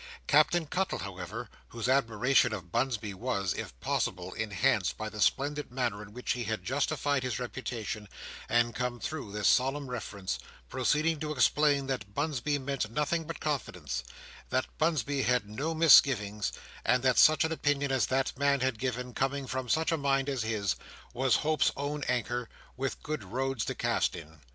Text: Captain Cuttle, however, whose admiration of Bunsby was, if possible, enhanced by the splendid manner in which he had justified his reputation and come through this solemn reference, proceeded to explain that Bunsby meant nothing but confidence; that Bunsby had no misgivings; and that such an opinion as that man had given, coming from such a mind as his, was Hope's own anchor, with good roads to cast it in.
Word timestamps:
Captain 0.25 0.65
Cuttle, 0.65 0.97
however, 0.97 1.47
whose 1.67 1.87
admiration 1.87 2.53
of 2.53 2.71
Bunsby 2.71 3.13
was, 3.13 3.53
if 3.53 3.79
possible, 3.81 4.33
enhanced 4.33 4.97
by 4.97 5.09
the 5.09 5.21
splendid 5.21 5.71
manner 5.71 6.01
in 6.01 6.11
which 6.11 6.31
he 6.31 6.45
had 6.45 6.63
justified 6.63 7.21
his 7.21 7.37
reputation 7.37 8.09
and 8.49 8.73
come 8.73 8.99
through 8.99 9.31
this 9.31 9.47
solemn 9.47 9.87
reference, 9.91 10.39
proceeded 10.69 11.21
to 11.21 11.31
explain 11.31 11.85
that 11.85 12.15
Bunsby 12.15 12.57
meant 12.57 12.89
nothing 12.89 13.25
but 13.25 13.39
confidence; 13.39 14.03
that 14.49 14.65
Bunsby 14.79 15.21
had 15.21 15.47
no 15.47 15.75
misgivings; 15.75 16.51
and 16.83 17.03
that 17.03 17.19
such 17.19 17.43
an 17.43 17.51
opinion 17.51 17.91
as 17.91 18.07
that 18.07 18.35
man 18.35 18.61
had 18.61 18.79
given, 18.79 19.13
coming 19.13 19.45
from 19.45 19.69
such 19.69 19.91
a 19.91 19.97
mind 19.97 20.27
as 20.29 20.41
his, 20.41 20.75
was 21.13 21.35
Hope's 21.35 21.71
own 21.77 22.03
anchor, 22.05 22.49
with 22.75 23.03
good 23.03 23.23
roads 23.23 23.63
to 23.65 23.75
cast 23.75 24.15
it 24.15 24.21
in. 24.23 24.39